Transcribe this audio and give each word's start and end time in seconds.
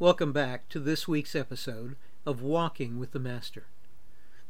Welcome 0.00 0.32
back 0.32 0.66
to 0.70 0.80
this 0.80 1.06
week's 1.06 1.34
episode 1.34 1.94
of 2.24 2.40
Walking 2.40 2.98
with 2.98 3.12
the 3.12 3.18
Master. 3.18 3.66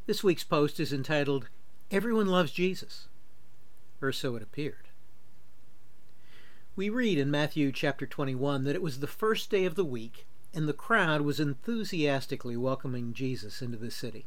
This 0.06 0.22
week's 0.22 0.44
post 0.44 0.78
is 0.78 0.92
entitled 0.92 1.48
Everyone 1.90 2.28
Loves 2.28 2.52
Jesus, 2.52 3.08
or 4.00 4.12
so 4.12 4.36
it 4.36 4.44
appeared. 4.44 4.90
We 6.76 6.88
read 6.88 7.18
in 7.18 7.32
Matthew 7.32 7.72
chapter 7.72 8.06
21 8.06 8.62
that 8.62 8.76
it 8.76 8.80
was 8.80 9.00
the 9.00 9.08
first 9.08 9.50
day 9.50 9.64
of 9.64 9.74
the 9.74 9.84
week, 9.84 10.24
and 10.54 10.68
the 10.68 10.72
crowd 10.72 11.22
was 11.22 11.40
enthusiastically 11.40 12.56
welcoming 12.56 13.12
Jesus 13.12 13.60
into 13.60 13.76
the 13.76 13.90
city. 13.90 14.26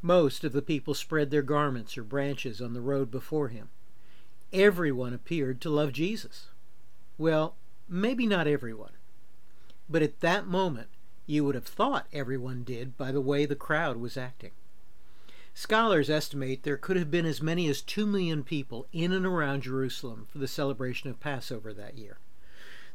Most 0.00 0.42
of 0.42 0.52
the 0.54 0.62
people 0.62 0.94
spread 0.94 1.30
their 1.30 1.42
garments 1.42 1.98
or 1.98 2.02
branches 2.02 2.62
on 2.62 2.72
the 2.72 2.80
road 2.80 3.10
before 3.10 3.48
him. 3.48 3.68
Everyone 4.54 5.12
appeared 5.12 5.60
to 5.60 5.68
love 5.68 5.92
Jesus. 5.92 6.48
Well, 7.18 7.56
maybe 7.90 8.26
not 8.26 8.46
everyone. 8.46 8.92
But 9.88 10.02
at 10.02 10.20
that 10.20 10.46
moment, 10.46 10.88
you 11.26 11.44
would 11.44 11.54
have 11.54 11.66
thought 11.66 12.06
everyone 12.12 12.64
did 12.64 12.96
by 12.96 13.12
the 13.12 13.20
way 13.20 13.46
the 13.46 13.56
crowd 13.56 13.96
was 13.96 14.16
acting. 14.16 14.52
Scholars 15.54 16.10
estimate 16.10 16.64
there 16.64 16.76
could 16.76 16.96
have 16.96 17.10
been 17.10 17.24
as 17.24 17.40
many 17.40 17.68
as 17.68 17.80
2 17.80 18.06
million 18.06 18.42
people 18.42 18.88
in 18.92 19.12
and 19.12 19.24
around 19.24 19.62
Jerusalem 19.62 20.26
for 20.30 20.38
the 20.38 20.48
celebration 20.48 21.08
of 21.10 21.20
Passover 21.20 21.72
that 21.72 21.96
year. 21.96 22.18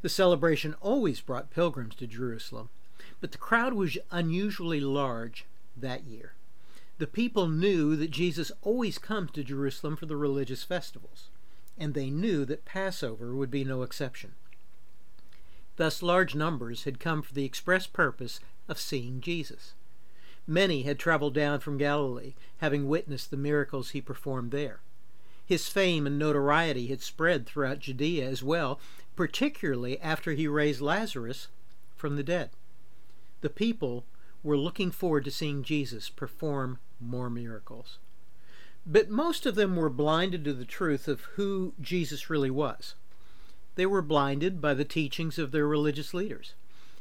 The 0.02 0.09
celebration 0.09 0.75
always 0.81 1.21
brought 1.21 1.52
pilgrims 1.52 1.95
to 1.95 2.07
Jerusalem, 2.07 2.70
but 3.21 3.31
the 3.31 3.37
crowd 3.37 3.73
was 3.73 3.98
unusually 4.12 4.79
large 4.79 5.45
that 5.76 6.05
year. 6.05 6.34
The 6.98 7.07
people 7.07 7.48
knew 7.48 7.95
that 7.95 8.12
Jesus 8.12 8.51
always 8.62 8.98
comes 8.98 9.31
to 9.31 9.43
Jerusalem 9.43 9.95
for 9.95 10.05
the 10.05 10.17
religious 10.17 10.63
festivals, 10.63 11.29
and 11.77 11.93
they 11.93 12.09
knew 12.09 12.43
that 12.43 12.65
Passover 12.65 13.34
would 13.34 13.49
be 13.49 13.63
no 13.63 13.84
exception. 13.84 14.34
Thus, 15.79 16.03
large 16.03 16.35
numbers 16.35 16.83
had 16.83 16.99
come 16.99 17.21
for 17.21 17.33
the 17.33 17.45
express 17.45 17.87
purpose 17.87 18.41
of 18.67 18.81
seeing 18.81 19.21
Jesus. 19.21 19.75
Many 20.45 20.81
had 20.81 20.99
traveled 20.99 21.34
down 21.34 21.62
from 21.62 21.77
Galilee, 21.77 22.34
having 22.57 22.90
witnessed 22.90 23.31
the 23.31 23.37
miracles 23.37 23.91
he 23.91 24.01
performed 24.01 24.51
there. 24.51 24.81
His 25.45 25.70
fame 25.70 26.05
and 26.05 26.20
notoriety 26.20 26.87
had 26.87 27.01
spread 27.01 27.45
throughout 27.45 27.79
Judea 27.79 28.27
as 28.27 28.43
well, 28.43 28.77
particularly 29.15 29.98
after 30.01 30.34
he 30.34 30.49
raised 30.49 30.81
Lazarus 30.81 31.48
from 31.95 32.17
the 32.17 32.23
dead. 32.23 32.49
The 33.39 33.49
people 33.49 34.04
were 34.43 34.57
looking 34.57 34.91
forward 34.91 35.23
to 35.23 35.32
seeing 35.32 35.63
Jesus 35.63 36.09
perform 36.09 36.79
more 36.99 37.29
miracles. 37.29 37.99
But 38.85 39.09
most 39.09 39.45
of 39.45 39.55
them 39.55 39.77
were 39.77 39.89
blinded 39.89 40.43
to 40.43 40.51
the 40.51 40.65
truth 40.65 41.07
of 41.07 41.21
who 41.37 41.71
Jesus 41.79 42.29
really 42.29 42.51
was. 42.51 42.95
They 43.80 43.85
were 43.85 44.02
blinded 44.02 44.60
by 44.60 44.74
the 44.74 44.84
teachings 44.84 45.40
of 45.40 45.52
their 45.52 45.66
religious 45.66 46.13
leaders. 46.13 46.54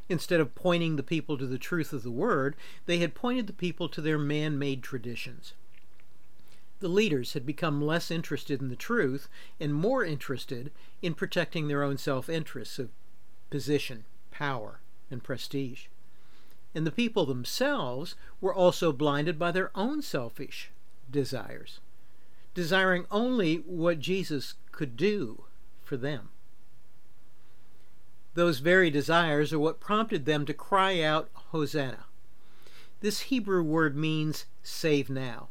Instead 0.09 0.39
of 0.39 0.55
pointing 0.55 0.95
the 0.95 1.03
people 1.03 1.37
to 1.37 1.45
the 1.45 1.59
truth 1.59 1.93
of 1.93 2.05
the 2.05 2.11
Word, 2.13 2.55
they 2.87 2.99
had 2.99 3.17
pointed 3.17 3.49
the 3.49 3.53
people 3.53 3.89
to 3.89 4.01
their 4.01 4.17
man 4.17 4.61
made 4.61 4.81
traditions. 4.81 5.55
The 6.79 6.87
leaders 6.87 7.33
had 7.33 7.45
become 7.45 7.83
less 7.83 8.13
interested 8.13 8.63
in 8.63 8.69
the 8.69 8.77
truth 8.77 9.29
and 9.59 9.75
more 9.75 10.05
interested 10.05 10.71
in 11.03 11.15
protecting 11.15 11.67
their 11.67 11.83
own 11.83 11.99
self 11.99 12.29
interests 12.29 12.79
of 12.79 12.91
position, 13.51 14.05
power, 14.31 14.79
and 15.11 15.21
prestige. 15.21 15.87
And 16.77 16.87
the 16.87 16.93
people 16.93 17.27
themselves 17.27 18.15
were 18.41 18.55
also 18.55 18.93
blinded 18.93 19.37
by 19.37 19.51
their 19.51 19.77
own 19.77 20.01
selfish 20.01 20.71
desires, 21.11 21.81
desiring 22.55 23.05
only 23.11 23.57
what 23.57 23.99
Jesus 23.99 24.55
could 24.71 24.97
do 24.97 25.43
for 25.83 25.97
them. 25.97 26.31
Those 28.35 28.59
very 28.61 28.91
desires 28.91 29.53
are 29.53 29.59
what 29.59 29.81
prompted 29.81 30.25
them 30.25 30.47
to 30.47 30.55
cry 30.55 31.01
out, 31.01 31.31
Hosanna. 31.33 32.05
This 33.01 33.21
Hebrew 33.21 33.63
word 33.63 33.97
means 33.97 34.47
save 34.63 35.09
now. 35.09 35.49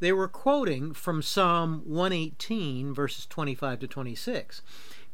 They 0.00 0.12
were 0.12 0.28
quoting 0.28 0.94
from 0.94 1.22
Psalm 1.22 1.82
118, 1.84 2.94
verses 2.94 3.26
25 3.26 3.80
to 3.80 3.86
26. 3.86 4.62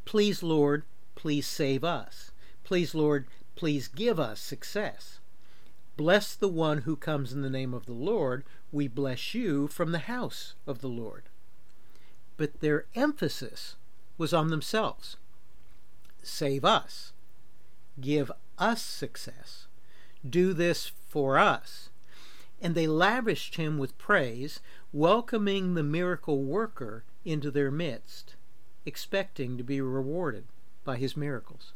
Please, 0.04 0.42
Lord, 0.42 0.84
please 1.16 1.46
save 1.46 1.82
us. 1.82 2.30
Please, 2.62 2.94
Lord, 2.94 3.26
please 3.56 3.88
give 3.88 4.20
us 4.20 4.40
success. 4.40 5.18
Bless 5.96 6.34
the 6.34 6.48
one 6.48 6.82
who 6.82 6.94
comes 6.94 7.32
in 7.32 7.42
the 7.42 7.50
name 7.50 7.74
of 7.74 7.86
the 7.86 7.92
Lord. 7.92 8.44
We 8.70 8.86
bless 8.86 9.34
you 9.34 9.66
from 9.66 9.92
the 9.92 10.00
house 10.00 10.54
of 10.66 10.80
the 10.80 10.88
Lord. 10.88 11.24
But 12.36 12.60
their 12.60 12.86
emphasis 12.94 13.76
was 14.18 14.32
on 14.32 14.48
themselves 14.48 15.16
save 16.26 16.64
us, 16.64 17.12
give 18.00 18.30
us 18.58 18.82
success, 18.82 19.66
do 20.28 20.52
this 20.52 20.90
for 21.08 21.38
us. 21.38 21.90
And 22.60 22.74
they 22.74 22.86
lavished 22.86 23.56
him 23.56 23.78
with 23.78 23.98
praise, 23.98 24.60
welcoming 24.92 25.74
the 25.74 25.82
miracle 25.82 26.42
worker 26.42 27.04
into 27.24 27.50
their 27.50 27.70
midst, 27.70 28.34
expecting 28.84 29.58
to 29.58 29.62
be 29.62 29.80
rewarded 29.80 30.44
by 30.84 30.96
his 30.96 31.16
miracles. 31.16 31.72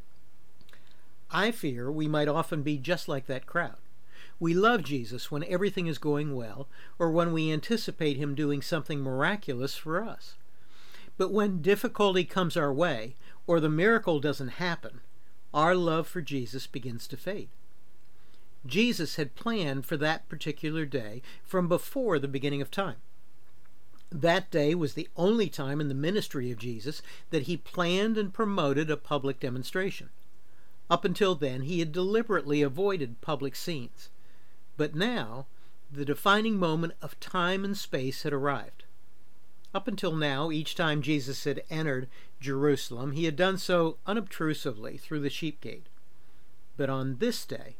I 1.30 1.50
fear 1.52 1.92
we 1.92 2.08
might 2.08 2.28
often 2.28 2.62
be 2.62 2.78
just 2.78 3.08
like 3.08 3.26
that 3.26 3.46
crowd. 3.46 3.76
We 4.40 4.54
love 4.54 4.82
Jesus 4.82 5.30
when 5.30 5.44
everything 5.44 5.86
is 5.86 5.98
going 5.98 6.34
well, 6.34 6.66
or 6.98 7.10
when 7.10 7.32
we 7.32 7.52
anticipate 7.52 8.16
him 8.16 8.34
doing 8.34 8.62
something 8.62 9.00
miraculous 9.00 9.76
for 9.76 10.02
us. 10.02 10.36
But 11.18 11.30
when 11.30 11.60
difficulty 11.60 12.24
comes 12.24 12.56
our 12.56 12.72
way, 12.72 13.16
or 13.50 13.58
the 13.58 13.68
miracle 13.68 14.20
doesn't 14.20 14.60
happen, 14.62 15.00
our 15.52 15.74
love 15.74 16.06
for 16.06 16.20
Jesus 16.20 16.68
begins 16.68 17.08
to 17.08 17.16
fade. 17.16 17.48
Jesus 18.64 19.16
had 19.16 19.34
planned 19.34 19.84
for 19.84 19.96
that 19.96 20.28
particular 20.28 20.86
day 20.86 21.20
from 21.42 21.66
before 21.66 22.20
the 22.20 22.28
beginning 22.28 22.62
of 22.62 22.70
time. 22.70 22.98
That 24.08 24.52
day 24.52 24.72
was 24.76 24.94
the 24.94 25.08
only 25.16 25.48
time 25.48 25.80
in 25.80 25.88
the 25.88 25.96
ministry 25.96 26.52
of 26.52 26.58
Jesus 26.58 27.02
that 27.30 27.42
he 27.42 27.56
planned 27.56 28.16
and 28.16 28.32
promoted 28.32 28.88
a 28.88 28.96
public 28.96 29.40
demonstration. 29.40 30.10
Up 30.88 31.04
until 31.04 31.34
then, 31.34 31.62
he 31.62 31.80
had 31.80 31.90
deliberately 31.90 32.62
avoided 32.62 33.20
public 33.20 33.56
scenes. 33.56 34.10
But 34.76 34.94
now, 34.94 35.48
the 35.90 36.04
defining 36.04 36.56
moment 36.56 36.92
of 37.02 37.18
time 37.18 37.64
and 37.64 37.76
space 37.76 38.22
had 38.22 38.32
arrived. 38.32 38.84
Up 39.72 39.86
until 39.86 40.16
now, 40.16 40.50
each 40.50 40.74
time 40.74 41.00
Jesus 41.00 41.44
had 41.44 41.62
entered 41.70 42.08
Jerusalem, 42.40 43.12
he 43.12 43.24
had 43.24 43.36
done 43.36 43.56
so 43.56 43.98
unobtrusively 44.06 44.98
through 44.98 45.20
the 45.20 45.30
sheep 45.30 45.60
gate. 45.60 45.86
But 46.76 46.90
on 46.90 47.18
this 47.18 47.44
day, 47.44 47.76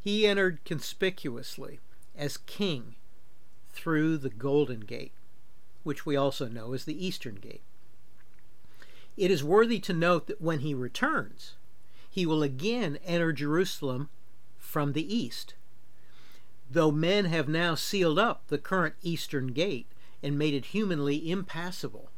he 0.00 0.26
entered 0.26 0.64
conspicuously 0.64 1.80
as 2.16 2.36
king 2.36 2.94
through 3.72 4.18
the 4.18 4.30
golden 4.30 4.80
gate, 4.80 5.12
which 5.82 6.06
we 6.06 6.16
also 6.16 6.48
know 6.48 6.74
as 6.74 6.84
the 6.84 7.04
eastern 7.06 7.36
gate. 7.36 7.62
It 9.16 9.30
is 9.30 9.44
worthy 9.44 9.78
to 9.80 9.92
note 9.92 10.26
that 10.28 10.40
when 10.40 10.60
he 10.60 10.74
returns, 10.74 11.54
he 12.08 12.24
will 12.24 12.42
again 12.42 12.98
enter 13.04 13.32
Jerusalem 13.32 14.10
from 14.58 14.92
the 14.92 15.14
east. 15.14 15.54
Though 16.70 16.92
men 16.92 17.26
have 17.26 17.48
now 17.48 17.74
sealed 17.74 18.18
up 18.18 18.46
the 18.48 18.58
current 18.58 18.94
eastern 19.02 19.48
gate, 19.48 19.86
and 20.22 20.38
made 20.38 20.54
it 20.54 20.66
humanly 20.66 21.30
impassable. 21.30 22.10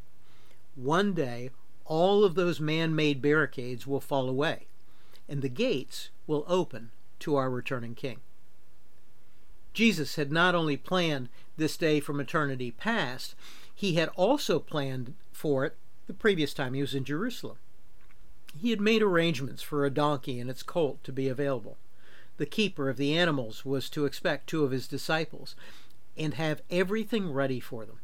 One 0.75 1.15
day, 1.15 1.51
all 1.85 2.25
of 2.25 2.35
those 2.35 2.61
man 2.61 2.95
made 2.95 3.23
barricades 3.23 3.87
will 3.87 4.01
fall 4.01 4.29
away, 4.29 4.67
and 5.29 5.43
the 5.43 5.49
gates 5.49 6.11
will 6.27 6.45
open 6.49 6.91
to 7.21 7.37
our 7.37 7.51
returning 7.51 7.95
King. 7.95 8.21
Jesus 9.73 10.15
had 10.17 10.31
not 10.31 10.55
only 10.55 10.77
planned 10.77 11.29
this 11.57 11.77
day 11.77 12.01
from 12.01 12.21
eternity 12.21 12.71
past, 12.71 13.35
he 13.75 13.95
had 13.95 14.09
also 14.11 14.59
planned 14.59 15.15
for 15.33 15.65
it 15.65 15.77
the 16.07 16.15
previous 16.15 16.55
time 16.55 16.75
he 16.75 16.81
was 16.81 16.95
in 16.95 17.05
Jerusalem. 17.05 17.57
He 18.57 18.71
had 18.71 18.81
made 18.81 19.03
arrangements 19.03 19.63
for 19.63 19.85
a 19.85 19.91
donkey 19.91 20.39
and 20.39 20.49
its 20.49 20.63
colt 20.63 21.03
to 21.05 21.13
be 21.13 21.29
available. 21.29 21.77
The 22.37 22.47
keeper 22.47 22.89
of 22.89 22.97
the 22.97 23.17
animals 23.17 23.65
was 23.65 23.91
to 23.91 24.07
expect 24.07 24.49
two 24.49 24.65
of 24.65 24.71
his 24.71 24.87
disciples, 24.87 25.57
and 26.17 26.35
have 26.35 26.63
everything 26.71 27.33
ready 27.33 27.61
for 27.61 27.85
them. 27.85 28.01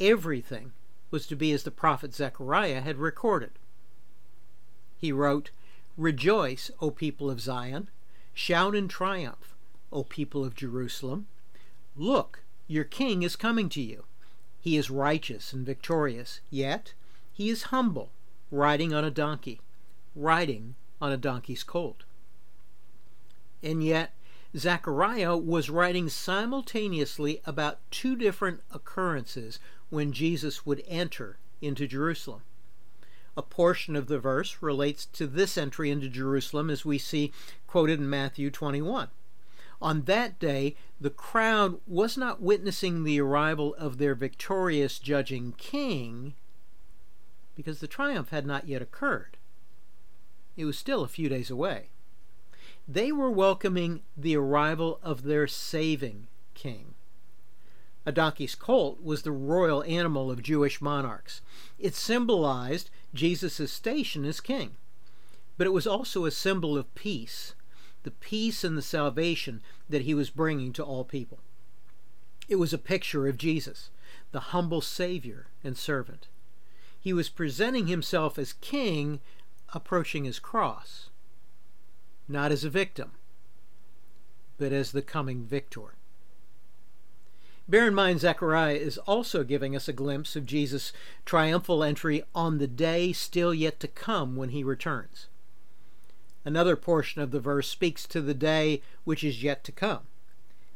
Everything 0.00 0.72
was 1.10 1.26
to 1.26 1.36
be 1.36 1.52
as 1.52 1.62
the 1.62 1.70
prophet 1.70 2.14
Zechariah 2.14 2.80
had 2.80 2.98
recorded. 2.98 3.50
He 4.96 5.12
wrote, 5.12 5.50
Rejoice, 5.96 6.70
O 6.80 6.90
people 6.90 7.30
of 7.30 7.40
Zion! 7.40 7.88
Shout 8.34 8.74
in 8.74 8.88
triumph, 8.88 9.54
O 9.92 10.04
people 10.04 10.44
of 10.44 10.54
Jerusalem! 10.54 11.26
Look, 11.96 12.42
your 12.66 12.84
king 12.84 13.22
is 13.22 13.34
coming 13.34 13.68
to 13.70 13.80
you. 13.80 14.04
He 14.60 14.76
is 14.76 14.90
righteous 14.90 15.52
and 15.52 15.64
victorious, 15.64 16.40
yet 16.50 16.92
he 17.32 17.48
is 17.48 17.64
humble, 17.64 18.10
riding 18.50 18.92
on 18.92 19.04
a 19.04 19.10
donkey, 19.10 19.60
riding 20.14 20.74
on 21.00 21.12
a 21.12 21.16
donkey's 21.16 21.62
colt. 21.62 22.04
And 23.62 23.82
yet, 23.82 24.12
Zechariah 24.56 25.36
was 25.36 25.68
writing 25.68 26.08
simultaneously 26.08 27.40
about 27.44 27.80
two 27.90 28.16
different 28.16 28.60
occurrences 28.70 29.60
when 29.90 30.12
Jesus 30.12 30.64
would 30.64 30.82
enter 30.88 31.38
into 31.60 31.86
Jerusalem. 31.86 32.42
A 33.36 33.42
portion 33.42 33.94
of 33.94 34.06
the 34.06 34.18
verse 34.18 34.58
relates 34.60 35.06
to 35.06 35.26
this 35.26 35.58
entry 35.58 35.90
into 35.90 36.08
Jerusalem 36.08 36.70
as 36.70 36.84
we 36.84 36.98
see 36.98 37.32
quoted 37.66 38.00
in 38.00 38.08
Matthew 38.08 38.50
21. 38.50 39.08
On 39.80 40.02
that 40.02 40.38
day, 40.40 40.74
the 41.00 41.10
crowd 41.10 41.80
was 41.86 42.16
not 42.16 42.42
witnessing 42.42 43.04
the 43.04 43.20
arrival 43.20 43.74
of 43.76 43.98
their 43.98 44.14
victorious 44.14 44.98
judging 44.98 45.52
king 45.52 46.34
because 47.54 47.80
the 47.80 47.86
triumph 47.86 48.30
had 48.30 48.46
not 48.46 48.66
yet 48.66 48.82
occurred. 48.82 49.36
It 50.56 50.64
was 50.64 50.78
still 50.78 51.04
a 51.04 51.08
few 51.08 51.28
days 51.28 51.50
away. 51.50 51.90
They 52.88 53.12
were 53.12 53.30
welcoming 53.30 54.00
the 54.16 54.34
arrival 54.36 54.98
of 55.02 55.24
their 55.24 55.46
saving 55.46 56.28
king. 56.54 56.94
A 58.06 58.12
donkey's 58.12 58.54
colt 58.54 59.02
was 59.02 59.22
the 59.22 59.30
royal 59.30 59.82
animal 59.84 60.30
of 60.30 60.42
Jewish 60.42 60.80
monarchs. 60.80 61.42
It 61.78 61.94
symbolized 61.94 62.88
Jesus' 63.12 63.70
station 63.70 64.24
as 64.24 64.40
king, 64.40 64.76
but 65.58 65.66
it 65.66 65.74
was 65.74 65.86
also 65.86 66.24
a 66.24 66.30
symbol 66.30 66.78
of 66.78 66.94
peace 66.94 67.54
the 68.04 68.10
peace 68.12 68.64
and 68.64 68.78
the 68.78 68.82
salvation 68.82 69.60
that 69.88 70.02
he 70.02 70.14
was 70.14 70.30
bringing 70.30 70.72
to 70.72 70.82
all 70.82 71.04
people. 71.04 71.40
It 72.48 72.56
was 72.56 72.72
a 72.72 72.78
picture 72.78 73.26
of 73.26 73.36
Jesus, 73.36 73.90
the 74.32 74.40
humble 74.40 74.80
Savior 74.80 75.48
and 75.62 75.76
servant. 75.76 76.28
He 76.98 77.12
was 77.12 77.28
presenting 77.28 77.86
himself 77.86 78.38
as 78.38 78.54
king 78.54 79.20
approaching 79.74 80.24
his 80.24 80.38
cross, 80.38 81.10
not 82.28 82.52
as 82.52 82.64
a 82.64 82.70
victim, 82.70 83.12
but 84.58 84.72
as 84.72 84.92
the 84.92 85.02
coming 85.02 85.44
victor. 85.44 85.94
Bear 87.68 87.88
in 87.88 87.94
mind, 87.94 88.20
Zechariah 88.20 88.74
is 88.74 88.96
also 88.98 89.44
giving 89.44 89.76
us 89.76 89.88
a 89.88 89.92
glimpse 89.92 90.36
of 90.36 90.46
Jesus' 90.46 90.92
triumphal 91.26 91.84
entry 91.84 92.22
on 92.34 92.58
the 92.58 92.66
day 92.66 93.12
still 93.12 93.52
yet 93.52 93.78
to 93.80 93.88
come 93.88 94.36
when 94.36 94.50
he 94.50 94.64
returns. 94.64 95.28
Another 96.44 96.76
portion 96.76 97.20
of 97.20 97.30
the 97.30 97.40
verse 97.40 97.68
speaks 97.68 98.06
to 98.06 98.22
the 98.22 98.32
day 98.32 98.80
which 99.04 99.22
is 99.22 99.42
yet 99.42 99.64
to 99.64 99.72
come, 99.72 100.06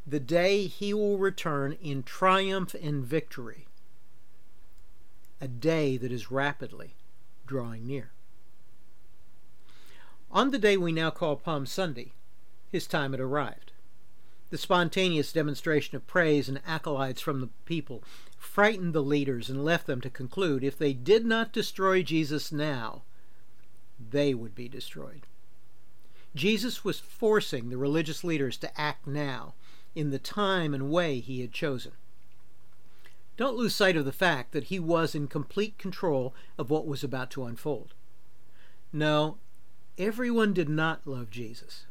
the 0.06 0.20
day 0.20 0.66
he 0.66 0.93
will 0.93 1.16
return 1.16 1.78
in 1.81 2.02
triumph 2.02 2.75
and 2.75 3.05
victory, 3.05 3.66
a 5.40 5.48
day 5.48 5.96
that 5.96 6.12
is 6.12 6.31
rapidly 6.31 6.96
drawing 7.46 7.87
near. 7.87 8.12
On 10.32 10.50
the 10.50 10.58
day 10.58 10.79
we 10.79 10.93
now 10.93 11.11
call 11.11 11.37
Palm 11.37 11.67
Sunday, 11.67 12.12
his 12.70 12.87
time 12.87 13.12
had 13.12 13.20
arrived. 13.20 13.73
The 14.49 14.56
spontaneous 14.56 15.31
demonstration 15.31 15.94
of 15.94 16.06
praise 16.06 16.49
and 16.49 16.61
acolytes 16.67 17.20
from 17.20 17.40
the 17.40 17.50
people 17.67 18.02
frightened 18.38 18.94
the 18.94 19.02
leaders 19.02 19.50
and 19.50 19.64
left 19.64 19.87
them 19.87 20.00
to 20.00 20.11
conclude 20.11 20.64
if 20.64 20.79
they 20.79 20.94
did 20.94 21.26
not 21.26 21.52
destroy 21.52 22.02
Jesus 22.02 22.50
now, 22.50 23.02
they 24.11 24.32
would 24.32 24.55
be 24.55 24.69
destroyed. 24.69 25.26
Jesus 26.34 26.82
was 26.82 26.99
forcing 26.99 27.69
the 27.69 27.76
religious 27.76 28.25
leaders 28.25 28.56
to 28.58 28.81
act 28.81 29.06
now, 29.06 29.55
in 29.94 30.11
the 30.11 30.19
time 30.19 30.73
and 30.73 30.90
way 30.90 31.20
he 31.20 31.43
had 31.43 31.52
chosen. 31.52 31.93
Don't 33.37 33.56
lose 33.56 33.75
sight 33.75 33.96
of 33.96 34.06
the 34.06 34.12
fact 34.12 34.52
that 34.52 34.64
he 34.64 34.79
was 34.79 35.14
in 35.14 35.29
complete 35.29 35.76
control 35.76 36.34
of 36.56 36.70
what 36.70 36.87
was 36.87 37.05
about 37.05 37.31
to 37.32 37.44
unfold. 37.44 37.93
No, 38.93 39.37
everyone 39.99 40.53
did 40.53 40.69
not 40.69 41.06
love 41.06 41.31
Jesus. 41.31 41.87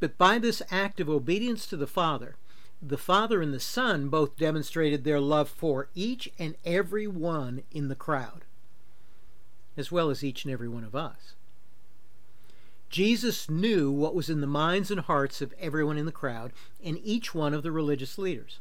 But 0.00 0.18
by 0.18 0.38
this 0.38 0.62
act 0.70 1.00
of 1.00 1.08
obedience 1.08 1.66
to 1.66 1.76
the 1.76 1.86
Father, 1.86 2.36
the 2.80 2.98
Father 2.98 3.42
and 3.42 3.52
the 3.52 3.60
Son 3.60 4.08
both 4.08 4.36
demonstrated 4.36 5.02
their 5.02 5.18
love 5.18 5.48
for 5.48 5.88
each 5.94 6.30
and 6.38 6.54
every 6.64 7.06
one 7.06 7.62
in 7.72 7.88
the 7.88 7.96
crowd, 7.96 8.44
as 9.76 9.90
well 9.90 10.10
as 10.10 10.22
each 10.22 10.44
and 10.44 10.52
every 10.52 10.68
one 10.68 10.84
of 10.84 10.94
us. 10.94 11.34
Jesus 12.88 13.50
knew 13.50 13.90
what 13.90 14.14
was 14.14 14.30
in 14.30 14.40
the 14.40 14.46
minds 14.46 14.90
and 14.90 15.00
hearts 15.00 15.42
of 15.42 15.52
everyone 15.58 15.98
in 15.98 16.06
the 16.06 16.12
crowd 16.12 16.52
and 16.82 16.98
each 17.02 17.34
one 17.34 17.52
of 17.52 17.62
the 17.62 17.72
religious 17.72 18.16
leaders. 18.16 18.60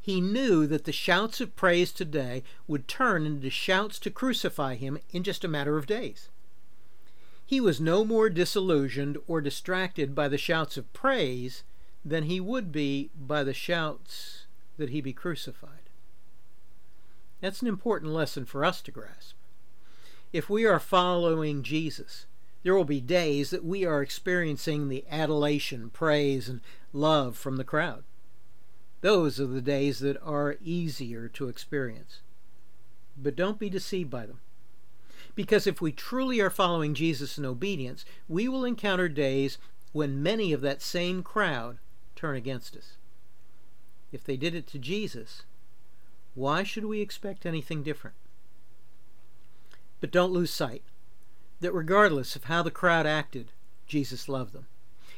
He 0.00 0.20
knew 0.20 0.66
that 0.68 0.84
the 0.84 0.92
shouts 0.92 1.40
of 1.40 1.56
praise 1.56 1.92
today 1.92 2.44
would 2.68 2.86
turn 2.86 3.26
into 3.26 3.50
shouts 3.50 3.98
to 3.98 4.10
crucify 4.10 4.76
him 4.76 4.98
in 5.10 5.24
just 5.24 5.44
a 5.44 5.48
matter 5.48 5.76
of 5.76 5.86
days. 5.86 6.28
He 7.46 7.60
was 7.60 7.80
no 7.80 8.04
more 8.04 8.28
disillusioned 8.28 9.18
or 9.28 9.40
distracted 9.40 10.14
by 10.14 10.26
the 10.26 10.36
shouts 10.36 10.76
of 10.76 10.92
praise 10.92 11.62
than 12.04 12.24
he 12.24 12.40
would 12.40 12.72
be 12.72 13.10
by 13.16 13.44
the 13.44 13.54
shouts 13.54 14.46
that 14.76 14.90
he 14.90 15.00
be 15.00 15.12
crucified. 15.12 15.88
That's 17.40 17.62
an 17.62 17.68
important 17.68 18.12
lesson 18.12 18.46
for 18.46 18.64
us 18.64 18.82
to 18.82 18.90
grasp. 18.90 19.36
If 20.32 20.50
we 20.50 20.64
are 20.64 20.80
following 20.80 21.62
Jesus, 21.62 22.26
there 22.64 22.74
will 22.74 22.84
be 22.84 23.00
days 23.00 23.50
that 23.50 23.64
we 23.64 23.84
are 23.84 24.02
experiencing 24.02 24.88
the 24.88 25.04
adulation, 25.08 25.90
praise, 25.90 26.48
and 26.48 26.60
love 26.92 27.36
from 27.36 27.58
the 27.58 27.64
crowd. 27.64 28.02
Those 29.02 29.38
are 29.38 29.46
the 29.46 29.60
days 29.60 30.00
that 30.00 30.20
are 30.20 30.56
easier 30.60 31.28
to 31.28 31.48
experience. 31.48 32.22
But 33.16 33.36
don't 33.36 33.60
be 33.60 33.70
deceived 33.70 34.10
by 34.10 34.26
them. 34.26 34.40
Because 35.36 35.66
if 35.66 35.80
we 35.80 35.92
truly 35.92 36.40
are 36.40 36.50
following 36.50 36.94
Jesus 36.94 37.38
in 37.38 37.44
obedience, 37.44 38.04
we 38.26 38.48
will 38.48 38.64
encounter 38.64 39.08
days 39.08 39.58
when 39.92 40.22
many 40.22 40.52
of 40.52 40.62
that 40.62 40.82
same 40.82 41.22
crowd 41.22 41.78
turn 42.16 42.34
against 42.34 42.74
us. 42.74 42.96
If 44.10 44.24
they 44.24 44.36
did 44.36 44.54
it 44.54 44.66
to 44.68 44.78
Jesus, 44.78 45.42
why 46.34 46.62
should 46.62 46.86
we 46.86 47.00
expect 47.00 47.46
anything 47.46 47.82
different? 47.82 48.16
But 50.00 50.10
don't 50.10 50.32
lose 50.32 50.50
sight 50.50 50.82
that 51.60 51.72
regardless 51.72 52.34
of 52.34 52.44
how 52.44 52.62
the 52.62 52.70
crowd 52.70 53.06
acted, 53.06 53.52
Jesus 53.86 54.28
loved 54.28 54.52
them. 54.52 54.66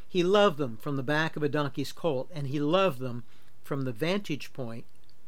He 0.08 0.22
loved 0.22 0.58
them 0.58 0.78
from 0.78 0.96
the 0.96 1.02
back 1.02 1.36
of 1.36 1.42
a 1.42 1.48
donkey's 1.48 1.92
colt, 1.92 2.28
and 2.32 2.48
he 2.48 2.58
loved 2.58 2.98
them 2.98 3.24
from 3.62 3.82
the 3.82 3.92
vantage 3.92 4.52
point 4.52 4.86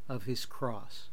of 0.08 0.24
his 0.24 0.46
cross. 0.46 1.09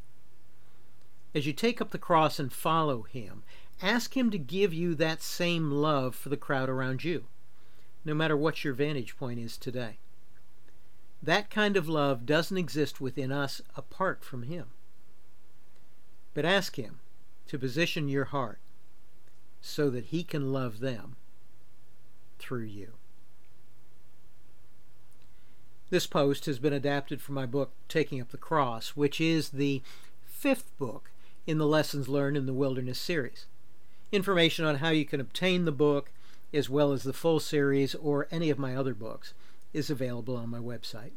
As 1.37 1.45
you 1.45 1.53
take 1.53 1.79
up 1.79 1.91
the 1.91 1.99
cross 1.99 2.39
and 2.39 2.51
follow 2.51 3.03
him, 3.03 3.43
ask 3.79 4.17
him 4.17 4.31
to 4.31 4.39
give 4.39 4.73
you 4.73 4.95
that 4.95 5.21
same 5.21 5.69
love 5.69 6.15
for 6.15 6.29
the 6.29 6.35
crowd 6.35 6.67
around 6.67 7.03
you, 7.03 7.25
no 8.03 8.15
matter 8.15 8.35
what 8.35 8.63
your 8.63 8.73
vantage 8.73 9.15
point 9.17 9.37
is 9.37 9.55
today. 9.55 9.99
That 11.21 11.51
kind 11.51 11.77
of 11.77 11.87
love 11.87 12.25
doesn't 12.25 12.57
exist 12.57 12.99
within 12.99 13.31
us 13.31 13.61
apart 13.75 14.23
from 14.23 14.43
him. 14.43 14.69
But 16.33 16.43
ask 16.43 16.75
him 16.75 17.01
to 17.49 17.59
position 17.59 18.09
your 18.09 18.25
heart 18.25 18.57
so 19.61 19.91
that 19.91 20.05
he 20.05 20.23
can 20.23 20.51
love 20.51 20.79
them 20.79 21.17
through 22.39 22.63
you. 22.63 22.93
This 25.91 26.07
post 26.07 26.47
has 26.47 26.57
been 26.57 26.73
adapted 26.73 27.21
from 27.21 27.35
my 27.35 27.45
book, 27.45 27.73
Taking 27.87 28.19
Up 28.19 28.31
the 28.31 28.37
Cross, 28.37 28.95
which 28.95 29.21
is 29.21 29.49
the 29.49 29.83
fifth 30.25 30.75
book 30.79 31.11
in 31.47 31.57
the 31.57 31.65
Lessons 31.65 32.09
Learned 32.09 32.35
in 32.37 32.45
the 32.45 32.53
Wilderness 32.53 32.99
series. 32.99 33.45
Information 34.11 34.65
on 34.65 34.75
how 34.75 34.89
you 34.89 35.05
can 35.05 35.21
obtain 35.21 35.65
the 35.65 35.71
book, 35.71 36.11
as 36.53 36.69
well 36.69 36.91
as 36.91 37.03
the 37.03 37.13
full 37.13 37.39
series 37.39 37.95
or 37.95 38.27
any 38.29 38.49
of 38.49 38.59
my 38.59 38.75
other 38.75 38.93
books, 38.93 39.33
is 39.73 39.89
available 39.89 40.35
on 40.35 40.49
my 40.49 40.59
website. 40.59 41.13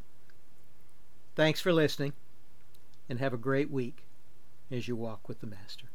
Thanks 1.34 1.60
for 1.60 1.72
listening, 1.72 2.12
and 3.08 3.18
have 3.18 3.34
a 3.34 3.38
great 3.38 3.70
week 3.70 4.04
as 4.70 4.87
you 4.87 4.94
walk 4.94 5.28
with 5.28 5.40
the 5.40 5.46
Master. 5.46 5.89